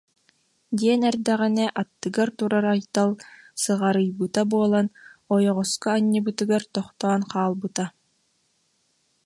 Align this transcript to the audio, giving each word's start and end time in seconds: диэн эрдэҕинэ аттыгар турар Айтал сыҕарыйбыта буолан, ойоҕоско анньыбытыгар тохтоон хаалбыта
диэн 0.77 1.01
эрдэҕинэ 1.09 1.65
аттыгар 1.81 2.29
турар 2.37 2.65
Айтал 2.73 3.11
сыҕарыйбыта 3.61 4.43
буолан, 4.51 4.87
ойоҕоско 5.33 5.89
анньыбытыгар 5.97 6.63
тохтоон 6.73 7.21
хаалбыта 7.31 7.85